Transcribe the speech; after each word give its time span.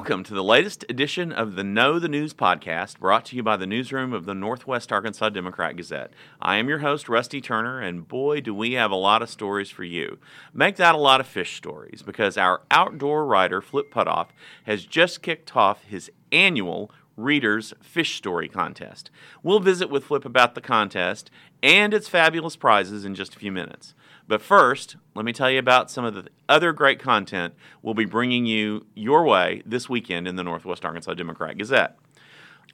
Welcome 0.00 0.24
to 0.24 0.34
the 0.34 0.42
latest 0.42 0.86
edition 0.88 1.30
of 1.30 1.56
the 1.56 1.62
Know 1.62 1.98
the 1.98 2.08
News 2.08 2.32
podcast 2.32 2.98
brought 3.00 3.26
to 3.26 3.36
you 3.36 3.42
by 3.42 3.58
the 3.58 3.66
newsroom 3.66 4.14
of 4.14 4.24
the 4.24 4.34
Northwest 4.34 4.90
Arkansas 4.90 5.28
Democrat 5.28 5.76
Gazette. 5.76 6.10
I 6.40 6.56
am 6.56 6.70
your 6.70 6.78
host, 6.78 7.06
Rusty 7.06 7.42
Turner, 7.42 7.82
and 7.82 8.08
boy, 8.08 8.40
do 8.40 8.54
we 8.54 8.72
have 8.72 8.90
a 8.90 8.96
lot 8.96 9.20
of 9.20 9.28
stories 9.28 9.68
for 9.68 9.84
you. 9.84 10.16
Make 10.54 10.76
that 10.76 10.94
a 10.94 10.98
lot 10.98 11.20
of 11.20 11.26
fish 11.26 11.54
stories 11.54 12.00
because 12.00 12.38
our 12.38 12.62
outdoor 12.70 13.26
writer, 13.26 13.60
Flip 13.60 13.92
Putthoff, 13.92 14.28
has 14.64 14.86
just 14.86 15.20
kicked 15.20 15.54
off 15.54 15.84
his 15.84 16.10
annual 16.32 16.90
Readers 17.20 17.74
Fish 17.82 18.16
Story 18.16 18.48
Contest. 18.48 19.10
We'll 19.42 19.60
visit 19.60 19.90
with 19.90 20.04
Flip 20.04 20.24
about 20.24 20.54
the 20.54 20.60
contest 20.60 21.30
and 21.62 21.92
its 21.92 22.08
fabulous 22.08 22.56
prizes 22.56 23.04
in 23.04 23.14
just 23.14 23.34
a 23.34 23.38
few 23.38 23.52
minutes. 23.52 23.94
But 24.26 24.40
first, 24.40 24.96
let 25.14 25.24
me 25.24 25.32
tell 25.32 25.50
you 25.50 25.58
about 25.58 25.90
some 25.90 26.04
of 26.04 26.14
the 26.14 26.28
other 26.48 26.72
great 26.72 26.98
content 26.98 27.54
we'll 27.82 27.94
be 27.94 28.04
bringing 28.04 28.46
you 28.46 28.86
your 28.94 29.24
way 29.24 29.62
this 29.66 29.88
weekend 29.88 30.28
in 30.28 30.36
the 30.36 30.44
Northwest 30.44 30.84
Arkansas 30.84 31.14
Democrat 31.14 31.58
Gazette. 31.58 31.98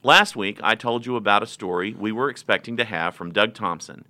Last 0.03 0.35
week, 0.35 0.59
I 0.61 0.75
told 0.75 1.05
you 1.05 1.15
about 1.15 1.43
a 1.43 1.47
story 1.47 1.93
we 1.93 2.11
were 2.11 2.29
expecting 2.29 2.77
to 2.77 2.85
have 2.85 3.15
from 3.15 3.33
Doug 3.33 3.53
Thompson, 3.55 4.05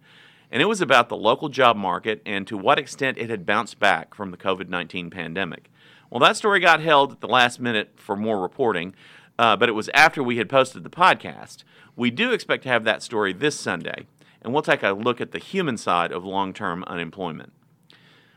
and 0.51 0.61
it 0.61 0.65
was 0.65 0.81
about 0.81 1.07
the 1.07 1.15
local 1.15 1.49
job 1.49 1.77
market 1.77 2.21
and 2.25 2.45
to 2.47 2.57
what 2.57 2.77
extent 2.77 3.17
it 3.17 3.29
had 3.29 3.45
bounced 3.45 3.79
back 3.79 4.13
from 4.13 4.31
the 4.31 4.37
COVID 4.37 4.69
19 4.69 5.09
pandemic. 5.09 5.71
Well, 6.09 6.19
that 6.19 6.37
story 6.37 6.59
got 6.59 6.81
held 6.81 7.13
at 7.13 7.21
the 7.21 7.27
last 7.27 7.59
minute 7.59 7.91
for 7.95 8.15
more 8.15 8.41
reporting, 8.41 8.93
uh, 9.39 9.55
but 9.55 9.69
it 9.69 9.73
was 9.73 9.89
after 9.93 10.23
we 10.23 10.37
had 10.37 10.49
posted 10.49 10.83
the 10.83 10.89
podcast. 10.89 11.63
We 11.95 12.11
do 12.11 12.31
expect 12.31 12.63
to 12.63 12.69
have 12.69 12.83
that 12.83 13.03
story 13.03 13.33
this 13.33 13.59
Sunday, 13.59 14.07
and 14.41 14.53
we'll 14.53 14.61
take 14.61 14.83
a 14.83 14.91
look 14.91 15.19
at 15.21 15.31
the 15.31 15.39
human 15.39 15.77
side 15.77 16.11
of 16.11 16.23
long 16.23 16.53
term 16.53 16.83
unemployment. 16.85 17.53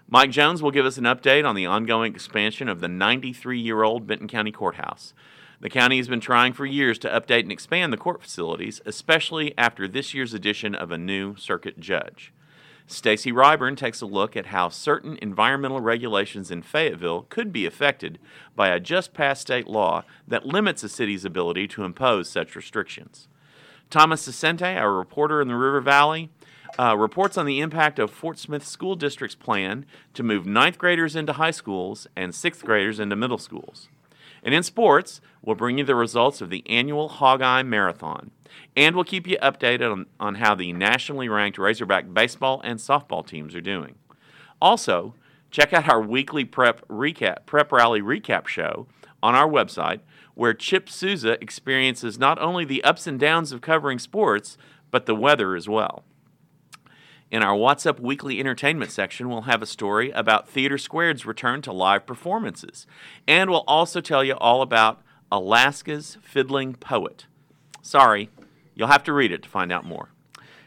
Mike 0.09 0.31
Jones 0.31 0.61
will 0.61 0.73
give 0.73 0.87
us 0.87 0.99
an 0.99 1.05
update 1.05 1.49
on 1.49 1.55
the 1.55 1.67
ongoing 1.67 2.15
expansion 2.15 2.69
of 2.69 2.81
the 2.81 2.89
93 2.89 3.61
year 3.61 3.85
old 3.85 4.07
Benton 4.07 4.27
County 4.27 4.51
Courthouse. 4.51 5.15
The 5.61 5.71
county 5.71 5.99
has 5.99 6.09
been 6.09 6.21
trying 6.21 6.55
for 6.55 6.65
years 6.65 6.99
to 7.01 7.09
update 7.09 7.43
and 7.43 7.53
expand 7.53 7.93
the 7.93 7.99
court 7.99 8.23
facilities, 8.23 8.81
especially 8.87 9.57
after 9.59 9.87
this 9.87 10.15
year's 10.15 10.35
addition 10.35 10.75
of 10.75 10.91
a 10.91 10.99
new 10.99 11.37
circuit 11.37 11.79
judge. 11.79 12.33
Stacy 12.93 13.31
Ryburn 13.31 13.77
takes 13.77 14.01
a 14.01 14.07
look 14.07 14.37
at 14.37 14.47
how 14.47 14.69
certain 14.69 15.17
environmental 15.23 15.81
regulations 15.81 16.51
in 16.51 16.61
Fayetteville 16.61 17.23
could 17.29 17.53
be 17.53 17.65
affected 17.65 18.19
by 18.57 18.69
a 18.69 18.81
just 18.81 19.15
passed 19.15 19.43
state 19.43 19.69
law 19.69 20.03
that 20.27 20.45
limits 20.45 20.83
a 20.83 20.89
city's 20.89 21.25
ability 21.25 21.69
to 21.69 21.85
impose 21.85 22.29
such 22.29 22.57
restrictions. 22.57 23.29
Thomas 23.91 24.27
Saccente, 24.27 24.77
our 24.77 24.93
reporter 24.93 25.41
in 25.41 25.47
the 25.47 25.55
River 25.55 25.81
Valley, 25.81 26.31
uh, 26.81 26.97
reports 26.97 27.39
on 27.39 27.47
the 27.47 27.61
impact 27.61 28.01
of 28.01 28.11
Fort 28.11 28.41
Smith 28.41 28.67
School 28.67 28.97
District's 28.97 29.37
plan 29.37 29.87
to 30.15 30.25
move 30.25 30.45
ninth 30.45 30.77
graders 30.77 31.15
into 31.15 31.35
high 31.35 31.53
schools 31.53 32.09
and 32.17 32.35
sixth 32.35 32.65
graders 32.65 32.99
into 32.99 33.15
middle 33.15 33.39
schools. 33.39 33.89
And 34.43 34.55
in 34.55 34.63
sports, 34.63 35.21
we'll 35.43 35.57
bring 35.57 35.79
you 35.79 35.85
the 35.85 35.95
results 35.95 36.41
of 36.41 36.51
the 36.51 36.69
annual 36.69 37.09
Hog-Eye 37.09 37.63
Marathon. 37.63 38.31
And 38.77 38.95
we'll 38.95 39.05
keep 39.05 39.27
you 39.27 39.37
updated 39.39 39.93
on, 39.93 40.07
on 40.19 40.37
how 40.37 40.55
the 40.55 40.73
nationally 40.73 41.29
ranked 41.29 41.59
Razorback 41.59 42.13
baseball 42.13 42.61
and 42.65 42.79
softball 42.79 43.27
teams 43.27 43.55
are 43.55 43.61
doing. 43.61 43.97
Also, 44.61 45.15
check 45.51 45.73
out 45.73 45.89
our 45.89 46.01
weekly 46.01 46.45
prep 46.45 46.87
recap 46.89 47.47
prep 47.47 47.73
rally 47.73 48.01
recap 48.01 48.47
show 48.47 48.87
on 49.23 49.35
our 49.35 49.49
website 49.49 50.01
where 50.35 50.55
Chip 50.55 50.89
Souza 50.89 51.43
experiences 51.43 52.19
not 52.19 52.41
only 52.41 52.65
the 52.65 52.83
ups 52.85 53.07
and 53.07 53.19
downs 53.19 53.53
of 53.53 53.61
covering 53.61 53.99
sports, 53.99 54.57
but 54.91 55.07
the 55.07 55.15
weather 55.15 55.55
as 55.55 55.69
well. 55.69 56.05
In 57.31 57.45
our 57.45 57.55
What's 57.55 57.87
Up 57.87 58.01
Weekly 58.01 58.41
Entertainment 58.41 58.91
section, 58.91 59.29
we'll 59.29 59.43
have 59.43 59.63
a 59.63 59.67
story 59.67 60.11
about 60.11 60.49
Theater 60.49 60.77
Squared's 60.77 61.25
return 61.25 61.63
to 61.63 61.73
live 61.73 62.05
performances. 62.05 62.89
And 63.29 63.51
we'll 63.51 63.63
also 63.69 64.01
tell 64.01 64.25
you 64.25 64.35
all 64.35 64.63
about 64.63 65.01
Alaska's 65.31 66.19
Fiddling 66.23 66.75
Poet. 66.75 67.27
Sorry, 67.83 68.31
you'll 68.75 68.89
have 68.89 69.05
to 69.05 69.13
read 69.13 69.31
it 69.31 69.45
to 69.45 69.49
find 69.49 69.71
out 69.71 69.85
more. 69.85 70.09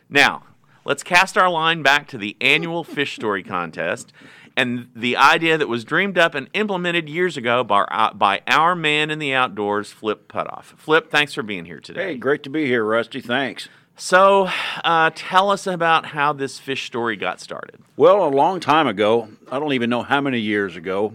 Now, 0.10 0.44
let's 0.86 1.04
cast 1.04 1.38
our 1.38 1.50
line 1.50 1.84
back 1.84 2.08
to 2.08 2.18
the 2.18 2.38
annual 2.40 2.86
Fish 2.86 3.16
Story 3.16 3.44
Contest 3.44 4.14
and 4.56 4.88
the 4.96 5.18
idea 5.18 5.58
that 5.58 5.68
was 5.68 5.84
dreamed 5.84 6.18
up 6.18 6.34
and 6.34 6.50
implemented 6.54 7.10
years 7.10 7.36
ago 7.36 7.66
by, 7.66 7.82
uh, 7.82 8.14
by 8.14 8.42
our 8.48 8.74
man 8.74 9.12
in 9.12 9.20
the 9.20 9.34
outdoors, 9.34 9.92
Flip 9.92 10.32
Putthoff. 10.32 10.78
Flip, 10.78 11.12
thanks 11.12 11.34
for 11.34 11.44
being 11.44 11.66
here 11.66 11.82
today. 11.82 12.14
Hey, 12.14 12.18
great 12.18 12.42
to 12.44 12.50
be 12.50 12.68
here, 12.68 12.86
Rusty. 12.86 13.20
Thanks. 13.20 13.68
So, 13.96 14.50
uh, 14.84 15.12
tell 15.14 15.52
us 15.52 15.68
about 15.68 16.08
how 16.08 16.34
this 16.34 16.60
fish 16.60 16.86
story 16.88 17.16
got 17.16 17.40
started. 17.40 17.80
Well, 17.96 18.26
a 18.26 18.30
long 18.30 18.60
time 18.60 18.88
ago, 18.88 19.30
I 19.52 19.60
don't 19.60 19.74
even 19.74 19.90
know 19.90 20.02
how 20.02 20.20
many 20.20 20.40
years 20.40 20.76
ago, 20.76 21.14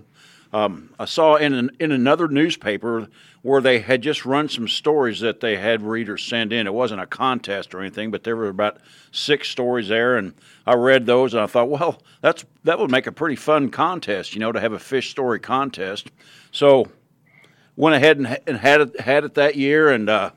um, 0.52 0.90
I 0.98 1.04
saw 1.04 1.34
in 1.34 1.52
an, 1.52 1.70
in 1.78 1.92
another 1.92 2.28
newspaper 2.28 3.08
where 3.42 3.60
they 3.60 3.80
had 3.80 4.00
just 4.00 4.24
run 4.24 4.48
some 4.48 4.66
stories 4.66 5.20
that 5.20 5.40
they 5.40 5.56
had 5.56 5.82
readers 5.82 6.22
send 6.24 6.52
in. 6.52 6.66
It 6.66 6.72
wasn't 6.72 7.00
a 7.00 7.06
contest 7.06 7.74
or 7.74 7.80
anything, 7.80 8.10
but 8.10 8.24
there 8.24 8.36
were 8.36 8.48
about 8.48 8.78
six 9.12 9.48
stories 9.48 9.88
there, 9.88 10.16
and 10.16 10.34
I 10.66 10.74
read 10.74 11.04
those 11.06 11.34
and 11.34 11.42
I 11.42 11.46
thought, 11.46 11.68
well, 11.68 12.00
that's 12.20 12.44
that 12.64 12.78
would 12.78 12.90
make 12.90 13.06
a 13.06 13.12
pretty 13.12 13.36
fun 13.36 13.70
contest, 13.70 14.34
you 14.34 14.40
know, 14.40 14.52
to 14.52 14.60
have 14.60 14.72
a 14.72 14.78
fish 14.78 15.10
story 15.10 15.38
contest. 15.38 16.10
So 16.50 16.88
went 17.76 17.96
ahead 17.96 18.16
and, 18.16 18.38
and 18.46 18.56
had 18.56 18.80
it 18.80 19.00
had 19.00 19.24
it 19.24 19.34
that 19.34 19.56
year, 19.56 19.90
and 19.90 20.08
uh, 20.08 20.30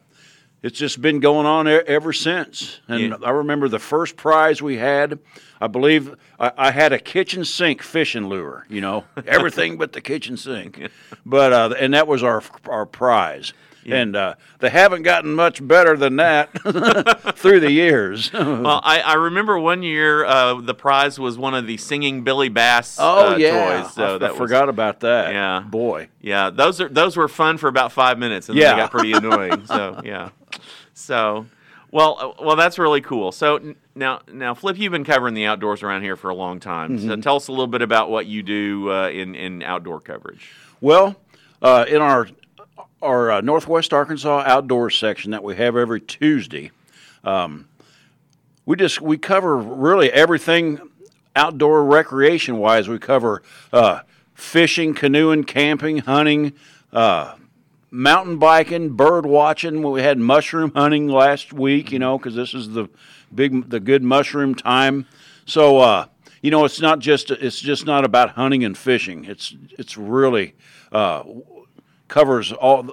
it's 0.63 0.77
just 0.77 1.01
been 1.01 1.19
going 1.19 1.45
on 1.45 1.67
ever 1.67 2.13
since. 2.13 2.79
And 2.87 3.01
yeah. 3.01 3.15
I 3.23 3.31
remember 3.31 3.67
the 3.67 3.79
first 3.79 4.15
prize 4.15 4.61
we 4.61 4.77
had. 4.77 5.19
I 5.59 5.67
believe 5.67 6.15
I, 6.39 6.51
I, 6.57 6.71
had 6.71 6.93
a 6.93 6.99
kitchen 6.99 7.45
sink 7.45 7.81
fishing 7.81 8.27
lure. 8.27 8.65
You 8.69 8.81
know, 8.81 9.05
everything 9.25 9.77
but 9.77 9.93
the 9.93 10.01
kitchen 10.01 10.37
sink. 10.37 10.89
But 11.25 11.53
uh, 11.53 11.73
and 11.79 11.93
that 11.93 12.07
was 12.07 12.23
our 12.23 12.43
our 12.67 12.85
prize. 12.85 13.53
Yeah. 13.83 13.95
And 13.95 14.15
uh, 14.15 14.35
they 14.59 14.69
haven't 14.69 15.03
gotten 15.03 15.33
much 15.33 15.65
better 15.65 15.97
than 15.97 16.17
that 16.17 16.51
through 17.35 17.61
the 17.61 17.71
years. 17.71 18.31
well, 18.33 18.81
I, 18.83 19.01
I, 19.01 19.13
remember 19.15 19.57
one 19.57 19.81
year 19.81 20.23
uh, 20.23 20.61
the 20.61 20.75
prize 20.75 21.19
was 21.19 21.37
one 21.37 21.55
of 21.55 21.65
the 21.65 21.77
singing 21.77 22.23
Billy 22.23 22.49
Bass 22.49 22.97
oh, 22.99 23.33
uh, 23.33 23.37
yeah. 23.37 23.81
toys. 23.81 23.93
So 23.93 24.15
I, 24.15 24.17
that 24.19 24.31
I 24.31 24.37
forgot 24.37 24.69
about 24.69 24.99
that. 24.99 25.33
Yeah, 25.33 25.61
boy. 25.61 26.09
Yeah, 26.21 26.51
those 26.51 26.79
are 26.79 26.89
those 26.89 27.17
were 27.17 27.27
fun 27.27 27.57
for 27.57 27.67
about 27.67 27.91
five 27.91 28.19
minutes, 28.19 28.49
and 28.49 28.57
yeah. 28.57 28.67
then 28.67 28.75
they 28.75 28.81
got 28.83 28.91
pretty 28.91 29.11
annoying. 29.13 29.65
so 29.65 30.01
yeah. 30.05 30.29
So, 30.93 31.47
well, 31.89 32.17
uh, 32.39 32.43
well, 32.43 32.55
that's 32.55 32.77
really 32.77 33.01
cool. 33.01 33.31
So 33.31 33.75
now, 33.95 34.21
now, 34.31 34.53
Flip, 34.53 34.77
you've 34.77 34.91
been 34.91 35.03
covering 35.03 35.33
the 35.33 35.45
outdoors 35.45 35.81
around 35.81 36.03
here 36.03 36.15
for 36.15 36.29
a 36.29 36.35
long 36.35 36.59
time. 36.59 36.97
Mm-hmm. 36.97 37.07
So 37.07 37.15
tell 37.17 37.37
us 37.37 37.47
a 37.47 37.51
little 37.51 37.67
bit 37.67 37.81
about 37.81 38.11
what 38.11 38.27
you 38.27 38.43
do 38.43 38.91
uh, 38.91 39.09
in 39.09 39.33
in 39.33 39.63
outdoor 39.63 39.99
coverage. 39.99 40.51
Well, 40.79 41.15
uh, 41.61 41.85
in 41.87 42.01
our 42.01 42.27
our 43.01 43.31
uh, 43.31 43.41
Northwest 43.41 43.93
Arkansas 43.93 44.43
outdoors 44.45 44.97
section 44.97 45.31
that 45.31 45.43
we 45.43 45.55
have 45.55 45.75
every 45.75 46.01
Tuesday, 46.01 46.71
um, 47.23 47.67
we 48.65 48.75
just 48.75 49.01
we 49.01 49.17
cover 49.17 49.57
really 49.57 50.11
everything 50.11 50.79
outdoor 51.35 51.83
recreation 51.85 52.57
wise. 52.57 52.87
We 52.87 52.99
cover 52.99 53.41
uh, 53.73 54.01
fishing, 54.33 54.93
canoeing, 54.93 55.43
camping, 55.43 55.99
hunting, 55.99 56.53
uh, 56.91 57.35
mountain 57.89 58.37
biking, 58.37 58.89
bird 58.95 59.25
watching. 59.25 59.81
We 59.81 60.01
had 60.01 60.17
mushroom 60.17 60.71
hunting 60.75 61.07
last 61.07 61.53
week, 61.53 61.91
you 61.91 61.99
know, 61.99 62.17
because 62.17 62.35
this 62.35 62.53
is 62.53 62.69
the 62.69 62.89
big, 63.33 63.69
the 63.69 63.79
good 63.79 64.03
mushroom 64.03 64.55
time. 64.55 65.05
So, 65.45 65.79
uh, 65.79 66.05
you 66.41 66.51
know, 66.51 66.65
it's 66.65 66.81
not 66.81 66.99
just 66.99 67.29
it's 67.31 67.59
just 67.59 67.85
not 67.85 68.03
about 68.03 68.31
hunting 68.31 68.63
and 68.63 68.77
fishing. 68.77 69.25
It's 69.25 69.55
it's 69.77 69.97
really 69.97 70.55
uh, 70.91 71.23
covers 72.11 72.51
all 72.51 72.89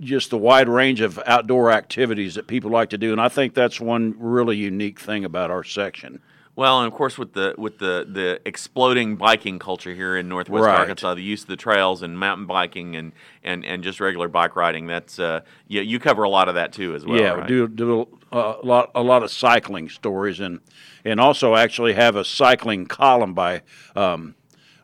just 0.00 0.30
the 0.30 0.36
wide 0.36 0.68
range 0.68 1.00
of 1.00 1.18
outdoor 1.26 1.70
activities 1.70 2.34
that 2.34 2.48
people 2.48 2.70
like 2.70 2.90
to 2.90 2.98
do, 2.98 3.12
and 3.12 3.20
I 3.20 3.28
think 3.28 3.54
that's 3.54 3.80
one 3.80 4.16
really 4.18 4.56
unique 4.56 5.00
thing 5.00 5.24
about 5.24 5.50
our 5.50 5.62
section. 5.62 6.20
Well, 6.54 6.80
and 6.80 6.92
of 6.92 6.92
course, 6.92 7.16
with 7.16 7.32
the 7.32 7.54
with 7.56 7.78
the 7.78 8.06
the 8.06 8.40
exploding 8.44 9.16
biking 9.16 9.58
culture 9.58 9.94
here 9.94 10.18
in 10.18 10.28
Northwest 10.28 10.66
right. 10.66 10.80
Arkansas, 10.80 11.14
the 11.14 11.22
use 11.22 11.42
of 11.42 11.48
the 11.48 11.56
trails 11.56 12.02
and 12.02 12.18
mountain 12.18 12.46
biking 12.46 12.94
and 12.94 13.12
and, 13.42 13.64
and 13.64 13.82
just 13.82 14.00
regular 14.00 14.28
bike 14.28 14.54
riding. 14.54 14.86
That's 14.86 15.18
uh, 15.18 15.42
yeah, 15.66 15.80
you 15.80 15.98
cover 15.98 16.24
a 16.24 16.28
lot 16.28 16.48
of 16.48 16.56
that 16.56 16.72
too 16.72 16.94
as 16.94 17.06
well. 17.06 17.18
Yeah, 17.18 17.30
right? 17.30 17.42
we 17.42 17.46
do 17.46 17.68
do 17.68 18.08
a 18.32 18.56
lot 18.62 18.90
a 18.94 19.02
lot 19.02 19.22
of 19.22 19.30
cycling 19.30 19.88
stories 19.88 20.40
and 20.40 20.60
and 21.06 21.20
also 21.20 21.54
actually 21.54 21.94
have 21.94 22.16
a 22.16 22.24
cycling 22.24 22.84
column 22.86 23.32
by 23.32 23.62
um, 23.96 24.34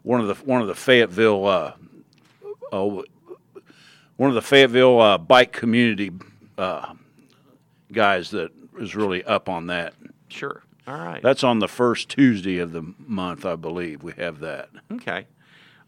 one 0.05 0.23
of 0.23 0.29
the 0.29 0.35
one 0.45 0.63
of 0.63 0.69
the 0.69 0.75
Fayetteville 0.75 1.45
uh, 1.45 1.73
uh, 2.73 3.03
one 4.19 4.29
of 4.29 4.35
the 4.35 4.43
Fayetteville 4.43 5.01
uh, 5.01 5.17
bike 5.17 5.53
community 5.53 6.11
uh, 6.59 6.93
guys 7.91 8.31
that 8.33 8.51
is 8.79 8.95
really 8.95 9.25
up 9.25 9.49
on 9.49 9.69
that. 9.69 9.95
Sure. 10.29 10.63
All 10.87 10.99
right. 10.99 11.23
That's 11.23 11.45
on 11.45 11.61
the 11.61 11.69
first 11.69 12.09
Tuesday 12.09 12.59
of 12.59 12.73
the 12.73 12.95
month, 12.99 13.47
I 13.47 13.57
believe. 13.57 14.03
We 14.03 14.13
have 14.19 14.41
that. 14.41 14.69
Okay. 14.93 15.27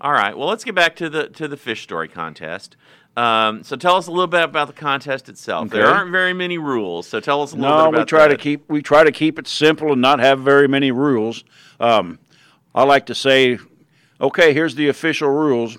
All 0.00 0.12
right. 0.12 0.36
Well, 0.36 0.48
let's 0.48 0.64
get 0.64 0.74
back 0.74 0.96
to 0.96 1.10
the 1.10 1.28
to 1.30 1.48
the 1.48 1.56
fish 1.56 1.82
story 1.82 2.08
contest. 2.08 2.76
Um, 3.16 3.64
so 3.64 3.76
tell 3.76 3.96
us 3.96 4.06
a 4.06 4.10
little 4.10 4.28
bit 4.28 4.44
about 4.44 4.68
the 4.68 4.72
contest 4.72 5.28
itself. 5.28 5.66
Okay. 5.66 5.78
There 5.78 5.88
aren't 5.88 6.12
very 6.12 6.32
many 6.32 6.58
rules, 6.58 7.08
so 7.08 7.18
tell 7.18 7.42
us 7.42 7.52
a 7.52 7.56
little 7.56 7.76
no, 7.76 7.84
bit 7.84 7.88
about 7.88 8.00
we 8.00 8.04
try 8.04 8.28
that. 8.28 8.36
to 8.36 8.36
keep 8.36 8.68
we 8.68 8.80
try 8.80 9.02
to 9.02 9.12
keep 9.12 9.38
it 9.38 9.48
simple 9.48 9.92
and 9.92 10.00
not 10.00 10.20
have 10.20 10.40
very 10.40 10.68
many 10.68 10.92
rules. 10.92 11.44
Um, 11.80 12.18
I 12.74 12.84
like 12.84 13.06
to 13.06 13.14
say, 13.14 13.58
okay, 14.20 14.54
here's 14.54 14.76
the 14.76 14.88
official 14.88 15.28
rules. 15.28 15.76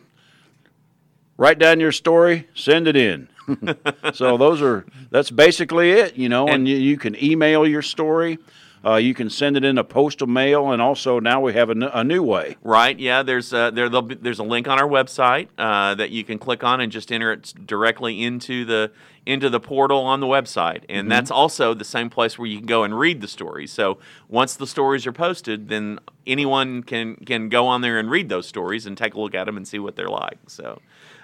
Write 1.41 1.57
down 1.57 1.79
your 1.79 1.91
story, 1.91 2.47
send 2.53 2.87
it 2.87 2.95
in. 2.95 3.27
so 4.13 4.37
those 4.37 4.61
are 4.61 4.85
that's 5.09 5.31
basically 5.31 5.89
it, 5.91 6.15
you 6.15 6.29
know. 6.29 6.45
And, 6.45 6.53
And- 6.55 6.67
you, 6.67 6.77
you 6.77 6.97
can 6.97 7.21
email 7.21 7.65
your 7.67 7.81
story. 7.81 8.37
Uh, 8.83 8.95
you 8.95 9.13
can 9.13 9.29
send 9.29 9.55
it 9.55 9.63
in 9.63 9.77
a 9.77 9.83
postal 9.83 10.25
mail, 10.25 10.71
and 10.71 10.81
also 10.81 11.19
now 11.19 11.39
we 11.39 11.53
have 11.53 11.69
a, 11.69 11.75
n- 11.75 11.83
a 11.93 12.03
new 12.03 12.23
way. 12.23 12.57
Right. 12.63 12.97
Yeah. 12.99 13.21
There's 13.21 13.53
uh, 13.53 13.69
there 13.69 13.87
be, 14.01 14.15
there's 14.15 14.39
a 14.39 14.43
link 14.43 14.67
on 14.67 14.79
our 14.79 14.87
website 14.87 15.49
uh, 15.57 15.93
that 15.95 16.09
you 16.09 16.23
can 16.23 16.39
click 16.39 16.63
on 16.63 16.81
and 16.81 16.91
just 16.91 17.11
enter 17.11 17.31
it 17.31 17.53
directly 17.65 18.23
into 18.23 18.65
the 18.65 18.91
into 19.23 19.51
the 19.51 19.59
portal 19.59 19.99
on 19.99 20.19
the 20.19 20.25
website, 20.25 20.83
and 20.89 21.11
that's 21.11 21.29
also 21.29 21.75
the 21.75 21.85
same 21.85 22.09
place 22.09 22.39
where 22.39 22.47
you 22.47 22.57
can 22.57 22.65
go 22.65 22.83
and 22.83 22.97
read 22.97 23.21
the 23.21 23.27
stories. 23.27 23.71
So 23.71 23.99
once 24.27 24.55
the 24.55 24.65
stories 24.65 25.05
are 25.05 25.11
posted, 25.13 25.69
then 25.69 25.99
anyone 26.25 26.81
can 26.81 27.17
can 27.17 27.49
go 27.49 27.67
on 27.67 27.81
there 27.81 27.99
and 27.99 28.09
read 28.09 28.29
those 28.29 28.47
stories 28.47 28.87
and 28.87 28.97
take 28.97 29.13
a 29.13 29.19
look 29.19 29.35
at 29.35 29.45
them 29.45 29.57
and 29.57 29.67
see 29.67 29.77
what 29.79 29.95
they're 29.95 30.09
like. 30.09 30.39
So. 30.47 30.81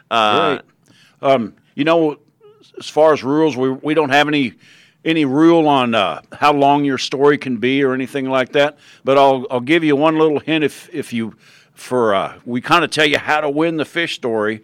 Uh. 0.09 0.59
Um, 1.21 1.55
you 1.75 1.83
know, 1.83 2.19
as 2.77 2.89
far 2.89 3.13
as 3.13 3.23
rules, 3.23 3.57
we 3.57 3.71
we 3.71 3.93
don't 3.93 4.09
have 4.09 4.27
any 4.27 4.53
any 5.03 5.25
rule 5.25 5.67
on 5.67 5.95
uh, 5.95 6.21
how 6.33 6.53
long 6.53 6.83
your 6.83 6.97
story 6.97 7.37
can 7.37 7.57
be 7.57 7.83
or 7.83 7.93
anything 7.93 8.29
like 8.29 8.51
that. 8.53 8.77
But 9.03 9.17
I'll 9.17 9.47
I'll 9.49 9.61
give 9.61 9.83
you 9.83 9.95
one 9.95 10.17
little 10.17 10.39
hint 10.39 10.63
if 10.63 10.89
if 10.93 11.13
you 11.13 11.35
for 11.73 12.13
uh, 12.13 12.39
we 12.45 12.61
kind 12.61 12.83
of 12.83 12.91
tell 12.91 13.05
you 13.05 13.17
how 13.17 13.41
to 13.41 13.49
win 13.49 13.77
the 13.77 13.85
fish 13.85 14.15
story. 14.15 14.63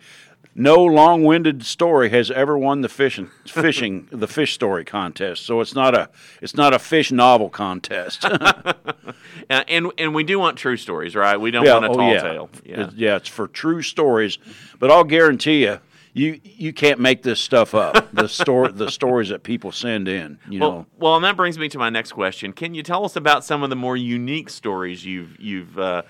No 0.56 0.84
long-winded 0.84 1.66
story 1.66 2.10
has 2.10 2.30
ever 2.30 2.58
won 2.58 2.82
the 2.82 2.90
fishing 2.90 3.32
fishing 3.48 4.08
the 4.12 4.28
fish 4.28 4.54
story 4.54 4.86
contest. 4.86 5.46
So 5.46 5.62
it's 5.62 5.74
not 5.74 5.96
a 5.96 6.10
it's 6.42 6.56
not 6.56 6.74
a 6.74 6.80
fish 6.80 7.12
novel 7.12 7.50
contest. 7.50 8.24
and, 8.24 8.42
uh, 9.50 9.64
and 9.68 9.92
and 9.98 10.14
we 10.14 10.24
do 10.24 10.40
want 10.40 10.58
true 10.58 10.78
stories, 10.78 11.16
right? 11.16 11.38
We 11.38 11.52
don't 11.52 11.66
want 11.66 11.86
a 11.86 11.90
oh, 11.90 11.94
tall 11.96 12.14
yeah. 12.14 12.22
tale. 12.22 12.50
Yeah. 12.64 12.88
It- 12.88 12.94
yeah, 12.94 13.16
it's 13.16 13.30
for 13.30 13.48
true 13.48 13.82
stories. 13.82 14.38
But 14.80 14.92
I'll 14.92 15.04
guarantee 15.04 15.64
you, 15.64 15.80
you 16.13 16.39
you 16.44 16.74
can't 16.74 17.00
make 17.00 17.24
this 17.24 17.39
stuff 17.39 17.74
up. 17.74 18.12
the 18.13 18.27
story, 18.27 18.71
the 18.74 18.89
stories 18.92 19.30
that 19.30 19.44
people 19.44 19.71
send 19.71 20.07
in. 20.07 20.38
You 20.50 20.60
know, 20.60 20.69
Well, 20.69 20.88
well, 21.00 21.15
and 21.15 21.25
that 21.25 21.36
brings 21.36 21.57
me 21.57 21.68
to 21.69 21.77
my 21.80 21.89
next 21.89 22.12
question. 22.12 22.54
Can 22.54 22.74
you 22.75 22.83
tell 22.83 23.04
us 23.06 23.15
about 23.15 23.44
some 23.44 23.63
of 23.63 23.69
the 23.69 23.75
more 23.75 23.98
unique 23.98 24.50
stories 24.50 25.06
you've 25.06 25.39
you've 25.39 25.77
uh, 25.80 26.04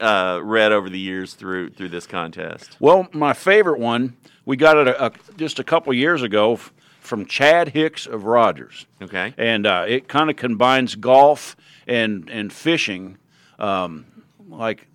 uh, 0.00 0.40
read 0.42 0.72
over 0.72 0.88
the 0.88 0.98
years 0.98 1.34
through 1.34 1.70
through 1.70 1.90
this 1.90 2.06
contest? 2.06 2.76
well, 2.80 3.08
my 3.12 3.32
favorite 3.32 3.78
one 3.78 4.16
we 4.46 4.56
got 4.56 4.76
it 4.78 4.88
a, 4.88 5.06
a, 5.06 5.12
just 5.36 5.58
a 5.58 5.64
couple 5.64 5.92
years 5.92 6.22
ago 6.22 6.58
from 7.00 7.24
Chad 7.26 7.68
Hicks 7.68 8.06
of 8.06 8.24
Rogers, 8.24 8.86
Okay. 9.02 9.34
and 9.38 9.66
uh, 9.66 9.84
it 9.86 10.08
kind 10.08 10.30
of 10.30 10.36
combines 10.36 10.94
golf 10.96 11.54
and 11.86 12.28
and 12.30 12.52
fishing, 12.52 13.18
um, 13.58 14.06
like. 14.48 14.86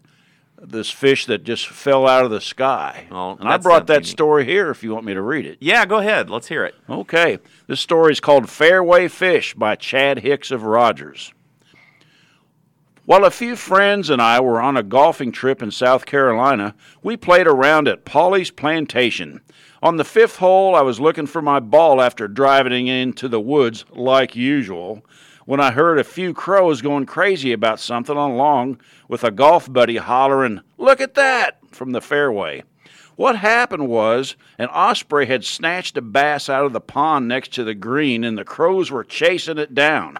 This 0.61 0.89
fish 0.89 1.25
that 1.25 1.43
just 1.43 1.67
fell 1.67 2.07
out 2.07 2.23
of 2.23 2.31
the 2.31 2.39
sky. 2.39 3.07
Oh, 3.11 3.35
and 3.39 3.47
I 3.47 3.57
brought 3.57 3.87
that 3.87 4.01
unique. 4.01 4.07
story 4.07 4.45
here 4.45 4.71
if 4.71 4.83
you 4.83 4.93
want 4.93 5.05
me 5.05 5.13
to 5.13 5.21
read 5.21 5.45
it. 5.45 5.57
Yeah, 5.59 5.85
go 5.85 5.97
ahead. 5.97 6.29
Let's 6.29 6.47
hear 6.47 6.63
it. 6.63 6.75
Okay, 6.89 7.39
this 7.67 7.81
story 7.81 8.13
is 8.13 8.19
called 8.19 8.49
Fairway 8.49 9.09
Fish 9.09 9.53
by 9.53 9.75
Chad 9.75 10.19
Hicks 10.19 10.51
of 10.51 10.63
Rogers. 10.63 11.33
While 13.05 13.25
a 13.25 13.31
few 13.31 13.55
friends 13.55 14.09
and 14.09 14.19
I 14.21 14.39
were 14.39 14.59
on 14.59 14.77
a 14.77 14.81
golfing 14.81 15.31
trip 15.31 15.61
in 15.61 15.69
South 15.69 16.07
Carolina, 16.07 16.73
we 17.03 17.15
played 17.17 17.45
around 17.45 17.87
at 17.87 18.05
Pawleys 18.05 18.55
Plantation. 18.55 19.41
On 19.83 19.97
the 19.97 20.03
fifth 20.03 20.37
hole, 20.37 20.73
I 20.73 20.81
was 20.81 20.99
looking 20.99 21.27
for 21.27 21.41
my 21.41 21.59
ball 21.59 22.01
after 22.01 22.27
driving 22.27 22.87
into 22.87 23.27
the 23.27 23.39
woods 23.39 23.85
like 23.91 24.35
usual 24.35 25.05
when 25.45 25.59
I 25.59 25.71
heard 25.71 25.99
a 25.99 26.03
few 26.03 26.33
crows 26.33 26.81
going 26.81 27.05
crazy 27.05 27.53
about 27.53 27.79
something 27.79 28.17
along 28.17 28.79
with 29.07 29.23
a 29.23 29.31
golf 29.31 29.71
buddy 29.71 29.97
hollering, 29.97 30.61
Look 30.77 30.99
at 30.99 31.13
that! 31.15 31.59
from 31.71 31.91
the 31.91 32.01
fairway. 32.01 32.63
What 33.15 33.37
happened 33.37 33.87
was 33.87 34.35
an 34.57 34.67
osprey 34.67 35.25
had 35.27 35.45
snatched 35.45 35.95
a 35.95 36.01
bass 36.01 36.49
out 36.49 36.65
of 36.65 36.73
the 36.73 36.81
pond 36.81 37.27
next 37.27 37.53
to 37.53 37.63
the 37.63 37.73
green 37.73 38.23
and 38.23 38.37
the 38.37 38.43
crows 38.43 38.91
were 38.91 39.03
chasing 39.03 39.57
it 39.57 39.73
down. 39.73 40.17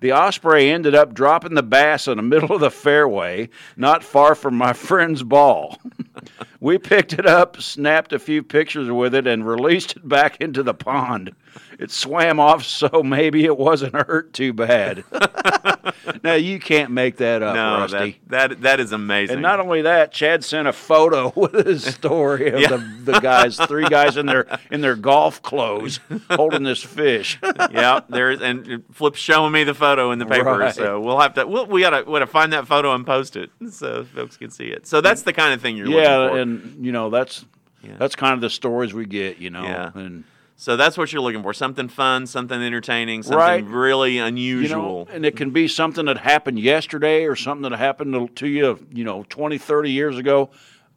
The 0.00 0.12
osprey 0.12 0.70
ended 0.70 0.94
up 0.94 1.14
dropping 1.14 1.54
the 1.54 1.62
bass 1.62 2.06
in 2.06 2.18
the 2.18 2.22
middle 2.22 2.52
of 2.52 2.60
the 2.60 2.70
fairway, 2.70 3.48
not 3.76 4.04
far 4.04 4.34
from 4.34 4.54
my 4.54 4.74
friend's 4.74 5.22
ball. 5.22 5.78
we 6.64 6.78
picked 6.78 7.12
it 7.12 7.26
up, 7.26 7.60
snapped 7.60 8.14
a 8.14 8.18
few 8.18 8.42
pictures 8.42 8.90
with 8.90 9.14
it, 9.14 9.26
and 9.26 9.46
released 9.46 9.96
it 9.96 10.08
back 10.08 10.40
into 10.40 10.62
the 10.62 10.72
pond. 10.72 11.34
It 11.78 11.90
swam 11.90 12.40
off, 12.40 12.64
so 12.64 13.02
maybe 13.04 13.44
it 13.44 13.58
wasn't 13.58 13.94
hurt 13.94 14.32
too 14.32 14.52
bad. 14.52 15.04
now, 16.24 16.34
you 16.34 16.58
can't 16.58 16.90
make 16.90 17.18
that 17.18 17.42
up, 17.42 17.54
no, 17.54 17.86
that, 17.86 17.92
Rusty. 17.92 18.20
that 18.28 18.60
that 18.62 18.80
is 18.80 18.92
amazing. 18.92 19.34
And 19.34 19.42
not 19.42 19.60
only 19.60 19.82
that, 19.82 20.10
Chad 20.12 20.44
sent 20.44 20.66
a 20.68 20.72
photo 20.72 21.32
with 21.36 21.66
his 21.66 21.84
story 21.84 22.50
of 22.50 22.60
Yeah. 22.60 22.68
the, 22.68 23.12
the 23.12 23.20
guys, 23.20 23.56
three 23.56 23.86
guys 23.88 24.16
in 24.16 24.26
their 24.26 24.46
in 24.70 24.80
their 24.80 24.96
golf 24.96 25.42
clothes 25.42 26.00
holding 26.30 26.62
this 26.62 26.82
fish. 26.82 27.38
yeah, 27.70 28.00
there's 28.08 28.40
and 28.40 28.82
Flip's 28.92 29.18
showing 29.18 29.52
me 29.52 29.64
the 29.64 29.74
photo 29.74 30.10
in 30.12 30.18
the 30.18 30.26
paper, 30.26 30.56
Right. 30.56 30.74
so 30.74 31.00
we'll 31.00 31.20
have 31.20 31.34
to 31.34 31.46
we'll, 31.46 31.66
we 31.66 31.80
gotta 31.82 32.04
we 32.04 32.12
gotta 32.14 32.26
find 32.26 32.52
that 32.52 32.66
photo 32.66 32.94
and 32.94 33.04
post 33.06 33.36
it 33.36 33.50
so 33.70 34.04
folks 34.04 34.36
can 34.36 34.50
see 34.50 34.66
it. 34.66 34.86
So 34.86 35.00
that's 35.00 35.22
the 35.22 35.32
kind 35.32 35.52
of 35.52 35.60
thing 35.60 35.76
you're 35.76 35.88
yeah, 35.88 36.16
looking 36.18 36.34
for. 36.34 36.38
and 36.40 36.53
you 36.80 36.92
know 36.92 37.10
that's 37.10 37.44
Yeah. 37.82 37.96
that's 37.98 38.16
kind 38.16 38.34
of 38.34 38.40
the 38.40 38.50
stories 38.50 38.94
we 38.94 39.04
get, 39.06 39.38
you 39.38 39.50
know. 39.50 39.62
Yeah. 39.64 39.90
And 39.94 40.24
so 40.56 40.76
that's 40.76 40.96
what 40.96 41.12
you're 41.12 41.20
looking 41.22 41.42
for: 41.42 41.52
something 41.52 41.88
fun, 41.88 42.26
something 42.26 42.60
entertaining, 42.62 43.22
something 43.22 43.38
Right. 43.38 43.64
really 43.64 44.16
you 44.16 44.24
unusual. 44.24 45.06
know, 45.06 45.12
and 45.14 45.26
it 45.26 45.36
can 45.36 45.50
be 45.50 45.68
something 45.68 46.06
that 46.06 46.18
happened 46.18 46.58
yesterday 46.60 47.24
or 47.24 47.36
something 47.36 47.68
that 47.70 47.76
happened 47.78 48.14
to, 48.14 48.28
to 48.36 48.46
you, 48.48 48.86
you 48.92 49.04
know, 49.04 49.24
20, 49.28 49.58
30 49.58 49.90
years 49.90 50.16
ago 50.16 50.50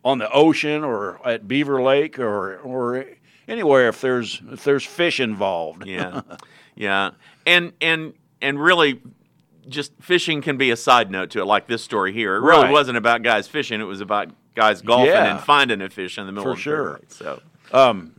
on 0.05 0.19
the 0.19 0.31
ocean 0.31 0.83
or 0.83 1.19
at 1.27 1.47
Beaver 1.47 1.81
Lake 1.81 2.19
or 2.19 2.57
or 2.59 3.05
anywhere 3.47 3.89
if 3.89 3.99
there's 3.99 4.41
if 4.51 4.63
there's 4.63 4.85
fish 4.85 5.19
involved. 5.19 5.85
yeah, 5.85 6.21
yeah, 6.75 7.11
and 7.45 7.73
and 7.81 8.13
and 8.41 8.61
really, 8.61 9.01
just 9.67 9.91
fishing 9.99 10.41
can 10.41 10.55
be 10.57 10.69
a 10.71 10.75
side 10.77 11.09
note 11.11 11.31
to 11.31 11.39
it, 11.41 11.45
like 11.45 11.67
this 11.67 11.83
story 11.83 12.13
here. 12.13 12.35
It 12.35 12.41
really 12.41 12.65
Right. 12.65 12.71
wasn't 12.71 12.97
about 12.97 13.23
guys 13.23 13.47
fishing; 13.47 13.81
it 13.81 13.85
was 13.85 13.99
about 14.01 14.29
guys 14.57 14.81
golfing 14.81 15.07
Yeah. 15.13 15.35
and 15.35 15.39
finding 15.39 15.81
a 15.81 15.89
fish 15.89 16.17
in 16.17 16.25
the 16.25 16.31
middle 16.31 16.43
For 16.45 16.49
of 16.51 16.57
the 16.57 16.61
sure. 16.61 16.99
So 17.09 17.41
Um, 17.71 18.13